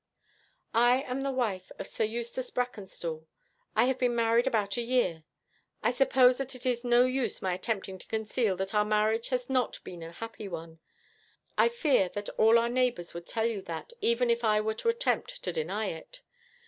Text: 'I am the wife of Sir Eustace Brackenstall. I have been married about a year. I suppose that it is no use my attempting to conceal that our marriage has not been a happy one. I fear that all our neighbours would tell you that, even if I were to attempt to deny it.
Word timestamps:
'I 0.73 1.01
am 1.03 1.21
the 1.21 1.29
wife 1.29 1.71
of 1.77 1.85
Sir 1.85 2.05
Eustace 2.05 2.49
Brackenstall. 2.49 3.27
I 3.75 3.83
have 3.85 3.99
been 3.99 4.15
married 4.15 4.47
about 4.47 4.75
a 4.75 4.81
year. 4.81 5.25
I 5.83 5.91
suppose 5.91 6.39
that 6.39 6.55
it 6.55 6.65
is 6.65 6.83
no 6.83 7.05
use 7.05 7.39
my 7.43 7.53
attempting 7.53 7.99
to 7.99 8.07
conceal 8.07 8.55
that 8.57 8.73
our 8.73 8.83
marriage 8.83 9.29
has 9.29 9.47
not 9.47 9.77
been 9.83 10.01
a 10.01 10.11
happy 10.11 10.47
one. 10.47 10.79
I 11.55 11.69
fear 11.69 12.09
that 12.15 12.29
all 12.29 12.57
our 12.57 12.67
neighbours 12.67 13.13
would 13.13 13.27
tell 13.27 13.45
you 13.45 13.61
that, 13.61 13.93
even 14.01 14.31
if 14.31 14.43
I 14.43 14.59
were 14.59 14.73
to 14.73 14.89
attempt 14.89 15.43
to 15.43 15.53
deny 15.53 15.89
it. 15.91 16.23